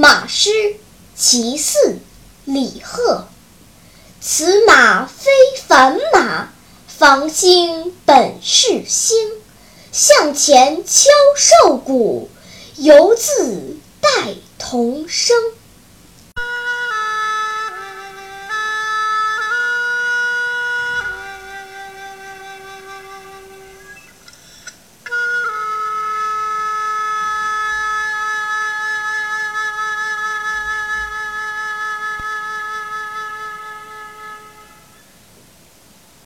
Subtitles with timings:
[0.00, 0.50] 马诗
[1.14, 1.98] 其四
[2.46, 3.26] 李贺。
[4.18, 5.30] 此马非
[5.66, 6.48] 凡马
[6.88, 9.30] 房星本是星
[9.92, 12.30] 向前敲瘦骨
[12.76, 15.36] 犹自带铜声